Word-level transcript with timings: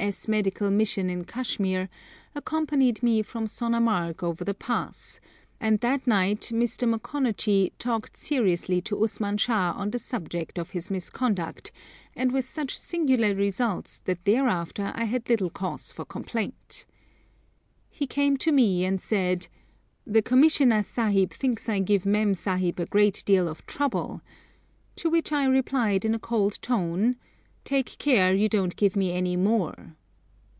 S. 0.00 0.28
Medical 0.28 0.70
Mission 0.70 1.10
in 1.10 1.24
Kashmir, 1.24 1.88
accompanied 2.32 3.02
me 3.02 3.20
from 3.20 3.46
Sonamarg 3.46 4.22
over 4.22 4.44
the 4.44 4.54
pass, 4.54 5.18
and 5.58 5.80
that 5.80 6.06
night 6.06 6.52
Mr. 6.54 6.84
M. 6.84 7.70
talked 7.80 8.16
seriously 8.16 8.80
to 8.80 9.02
Usman 9.02 9.38
Shah 9.38 9.72
on 9.76 9.90
the 9.90 9.98
subject 9.98 10.56
of 10.56 10.70
his 10.70 10.92
misconduct, 10.92 11.72
and 12.14 12.30
with 12.30 12.44
such 12.48 12.78
singular 12.78 13.34
results 13.34 13.98
that 14.04 14.24
thereafter 14.24 14.92
I 14.94 15.02
had 15.06 15.28
little 15.28 15.50
cause 15.50 15.90
for 15.90 16.04
complaint. 16.04 16.86
He 17.90 18.06
came 18.06 18.36
to 18.36 18.52
me 18.52 18.84
and 18.84 19.02
said, 19.02 19.48
'The 20.06 20.22
Commissioner 20.22 20.84
Sahib 20.84 21.32
thinks 21.32 21.68
I 21.68 21.80
give 21.80 22.06
Mem 22.06 22.34
Sahib 22.34 22.78
a 22.78 22.86
great 22.86 23.24
deal 23.26 23.48
of 23.48 23.66
trouble;' 23.66 24.22
to 24.94 25.10
which 25.10 25.32
I 25.32 25.44
replied 25.46 26.04
in 26.04 26.14
a 26.14 26.20
cold 26.20 26.62
tone, 26.62 27.16
'Take 27.64 27.98
care 27.98 28.32
you 28.34 28.48
don't 28.48 28.76
give 28.76 28.96
me 28.96 29.12
any 29.12 29.36
more.' 29.36 29.94